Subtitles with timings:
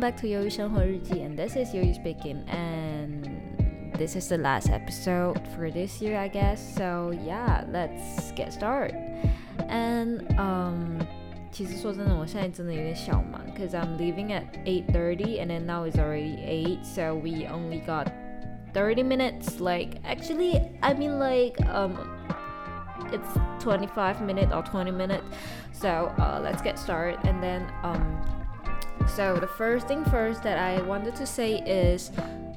[0.00, 3.28] back to 鱿鱼生活日记 and this is 鱿鱼 speaking and
[3.98, 8.94] this is the last episode for this year I guess so yeah let's get started
[9.68, 10.98] and um
[11.52, 18.08] 其实说真的，我现在真的有点小忙，cause I'm leaving at 8:30 and then now it's already 8, so we only got
[18.74, 19.58] 30 minutes.
[19.60, 21.96] Like actually, I mean like um,
[23.10, 25.24] it's 25 minutes or 20 minutes.
[25.72, 28.20] So uh, let's get started and then um
[29.06, 32.10] so the first thing first that I wanted to say is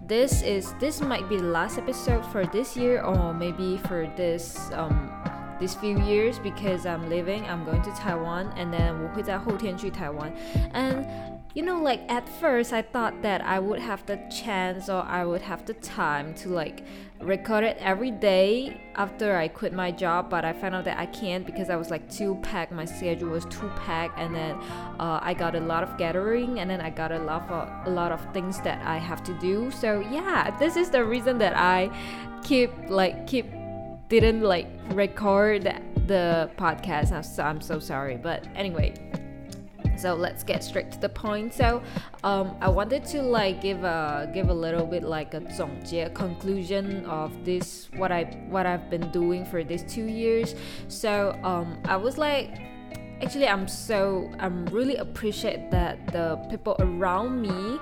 [0.08, 4.72] this is this might be the last episode for this year or maybe for this
[4.74, 5.12] um
[5.60, 10.32] these few years because I'm leaving I'm going to Taiwan and then 我会在后天去台湾
[10.74, 11.06] and
[11.55, 15.25] you know like at first i thought that i would have the chance or i
[15.25, 16.85] would have the time to like
[17.21, 21.07] record it every day after i quit my job but i found out that i
[21.07, 22.73] can't because i was like too packed.
[22.73, 24.57] My schedule was too packed and then
[24.99, 27.91] uh, i got a lot of gathering and then i got a lot of a
[27.91, 29.71] lot of things that i have to do.
[29.71, 31.89] So yeah this is the reason that i
[32.43, 33.47] keep like keep
[34.09, 35.65] didn't like record
[36.07, 37.25] the podcast.
[37.25, 38.93] So, I'm so sorry but anyway
[40.05, 41.55] so let's get straight to the point.
[41.55, 41.83] So
[42.25, 47.07] um, i wanted to like give a give a little bit like a 总结 conclusion
[47.07, 50.55] of this what i what i've been doing for these two years.
[50.89, 52.74] So um, i was like
[53.23, 57.79] actually i'm so i'm really appreciate that the people around me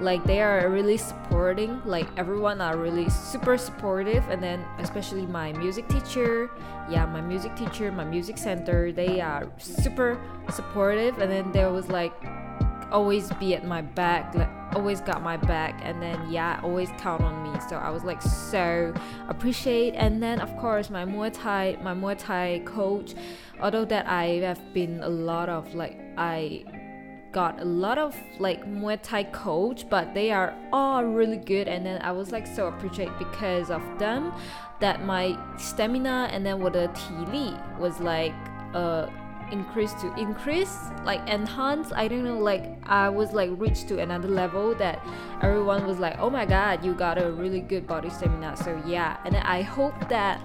[0.00, 4.24] like they are really supporting like everyone are really super supportive.
[4.28, 6.50] And then especially my music teacher
[6.90, 11.18] yeah my music teacher my music center they are super supportive.
[11.18, 12.14] And then there was like
[12.94, 17.20] always be at my back like always got my back and then yeah always count
[17.22, 18.94] on me so i was like so
[19.28, 23.14] appreciate and then of course my muay thai my muay thai coach
[23.60, 26.64] although that i have been a lot of like i
[27.32, 31.66] got a lot of like Muay Thai coach, but they are all really good.
[31.66, 34.32] And then I was like so appreciate because of them
[34.78, 38.34] that my stamina and then what the 体力 was like
[38.72, 39.08] uh
[39.53, 44.27] increase to increase like enhance i don't know like i was like reached to another
[44.27, 45.03] level that
[45.41, 49.17] everyone was like oh my god you got a really good body stamina so yeah
[49.25, 50.39] and i hope that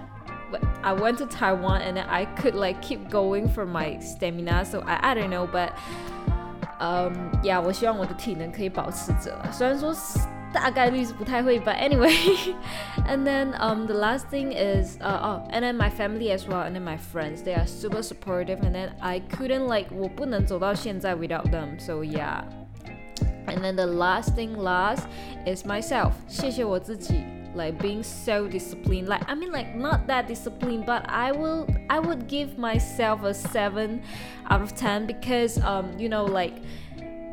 [0.84, 4.64] I went to Taiwan and I could like keep going for my stamina.
[4.64, 5.72] So I, I don't know, but
[6.78, 9.36] um yeah，我希望我的体能可以保持着。
[9.50, 9.92] 虽然说
[10.52, 12.54] 大概率是不太会，but anyway.
[13.08, 16.62] and then um the last thing is uh oh and then my family as well
[16.62, 21.50] and then my friends they are super supportive and then I couldn't like 我不能走到现在 without
[21.50, 21.78] them.
[21.78, 22.44] So yeah.
[23.46, 25.06] And then the last thing last
[25.44, 26.12] is myself.
[26.28, 27.24] 谢谢我自己
[27.54, 32.00] like being so disciplined like i mean like not that disciplined but i will i
[32.00, 34.00] would give myself a 7
[34.50, 36.54] out of 10 because um you know like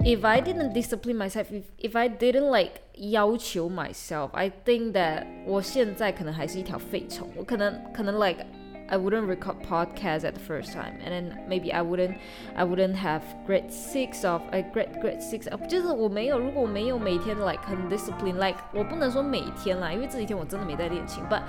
[0.04, 5.26] if I didn't discipline myself, if if I didn't like 要求 myself, I think that
[5.46, 7.28] 我现在可能还是一条废虫。
[7.36, 8.46] 我可能可能 like
[8.88, 12.16] I wouldn't record podcast at the first time, and then maybe I wouldn't
[12.56, 18.36] I wouldn't have grade six of a grade grade six of 就是我没有如果我没有每天 like 很 discipline
[18.36, 21.42] like 我不能说每天啦，因为这几天我真的没在练琴，but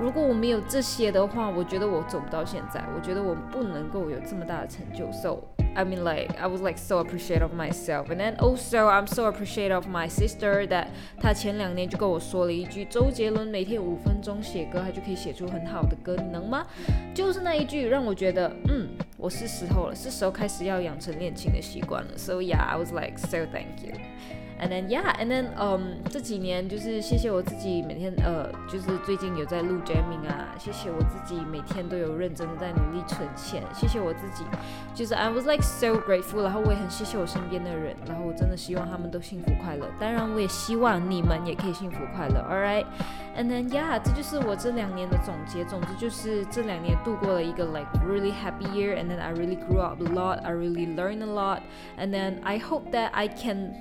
[0.00, 5.38] 如果我没有这些的话，我觉得我走不到现在，我觉得我不能够有这么大的成就，so。
[5.76, 9.74] I mean, like I was like so appreciative of myself, and then also I'm so appreciative
[9.74, 10.86] of my sister that
[11.20, 16.64] 她前两年就跟我说了一句：周杰伦每天五分钟写歌，他就可以写出很好的歌，你能吗？
[17.12, 18.88] 就是那一句让我觉得，嗯，
[19.24, 22.10] 我是时候了，是时候开始要养成练琴的习惯了。
[22.18, 23.94] So yeah, I was like so thank you.
[24.60, 34.44] And then yeah, and then um 这几年就是谢谢我自己每天呃就是最近有在录 jamming 啊，谢谢我自己每天都有认真的在努力存钱，谢谢我自己，
[34.94, 49.55] 就是 I was like so grateful，然后我也很谢谢我身边的人，然后我真的希望他们都幸福快乐，当然我也希望你们也可以幸福快乐，All right，and then yeah，这就是我这两年的总结，总之就是这两年度过了一个 like really happy year，and then I really
[49.55, 53.75] grew up a lot，I really learned a lot，and then I hope that I can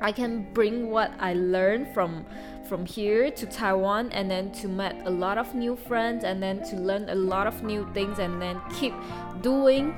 [0.00, 2.26] I can bring what I learned from
[2.68, 6.62] from here to Taiwan and then to meet a lot of new friends and then
[6.70, 8.94] to learn a lot of new things and then keep
[9.42, 9.94] doing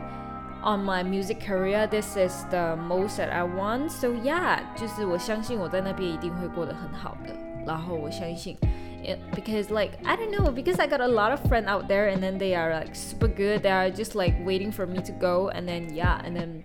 [0.63, 7.33] on my music career this is the most that I want so yeah 就是我相信我在那边一定会过得很好的
[7.65, 8.57] 然后我相信
[9.03, 12.09] it, because like I don't know because I got a lot of friends out there
[12.09, 15.13] and then they are like super good they are just like waiting for me to
[15.13, 16.65] go and then yeah and then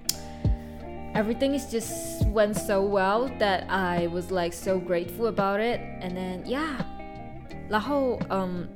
[1.14, 6.16] everything is just went so well that I was like so grateful about it and
[6.16, 6.84] then yeah
[7.70, 8.68] 然后嗯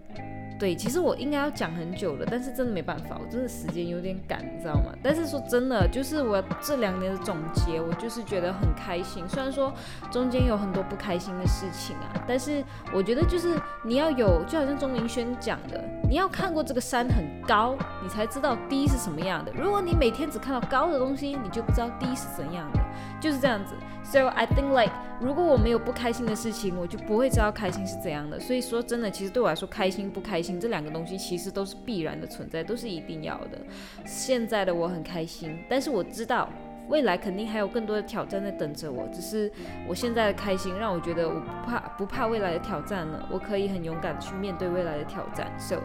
[0.61, 4.93] 对，其实我应该要讲很久了，但是真的没办法，我真的时间有点赶，你知道吗？
[5.03, 9.27] 但是说真的，就是我这两年的总结，我就是觉得很开心。
[9.27, 9.73] 虽然说
[10.13, 12.63] 中间有很多不开心的事情啊，但是
[12.93, 19.51] 我觉得就是你要有，就好像钟明轩讲的，你要看过这个山很高，你才知道低是什么样的。
[19.53, 22.79] 如果你每天只看到高的东西，你就不知道低是怎样的，
[23.21, 23.75] 就是这样子。
[24.05, 28.39] So I think like，如果我没有不开心的事情，我就不会知道开心是怎样的。
[28.39, 30.61] 所以说真的，其实对我来说，开心不开心。
[30.61, 33.59] 这两个东西其实都是必然的存在，都是一定要的。
[34.05, 36.49] 现在的我很开心，但是我知道
[36.91, 39.07] 未来肯定还有更多的挑战在等着我。
[39.09, 39.51] 只是
[39.89, 45.51] 我现在的开心让我觉得我不怕不怕未来的挑战了，我可以很勇敢的去面对未来的挑战。
[45.59, 45.77] So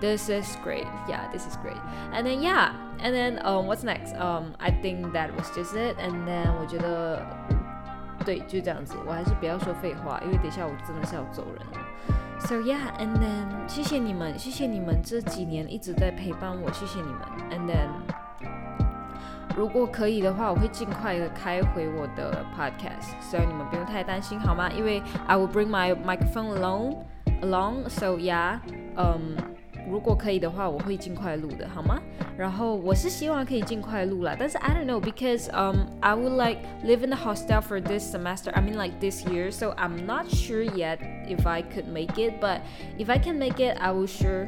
[0.00, 1.80] this is great, yeah, this is great.
[2.12, 2.72] And then yeah,
[3.02, 4.14] and then um, what's next?
[4.14, 5.96] Um, I think that was just it.
[5.98, 7.26] And then 我觉得
[8.24, 8.96] 对，就这样子。
[9.06, 11.80] 我还是不要说废话，因为等一下我真的是要走人了。
[12.40, 17.20] So yeah, and then 谢谢你们，谢谢你们这几年一直在陪伴我，谢谢你们。
[17.50, 17.88] And then
[19.59, 24.69] 如果可以的话，我会尽快的开回我的 podcast，所以你们不用太担心，好吗？
[24.71, 26.97] 因为 I will bring my microphone along,
[27.41, 27.89] along.
[27.89, 28.59] So yeah,
[28.95, 29.37] um.
[29.87, 32.01] 如果可以的话，我会尽快录的，好吗？
[32.35, 38.51] 然后我是希望可以尽快录啦，但是 I don't know because um I would like live in the hostel for this semester.
[38.53, 40.97] I mean like this year, so I'm not sure yet
[41.27, 42.41] if I could make it.
[42.41, 42.61] But
[42.97, 44.47] if I can make it, I will sure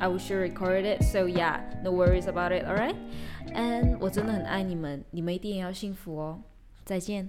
[0.00, 1.02] I will sure record it.
[1.02, 2.64] So yeah, no worries about it.
[2.64, 2.96] Alright?
[3.54, 6.42] And 我真的很爱你们，你们一定要幸福哦。
[6.84, 7.28] 再见。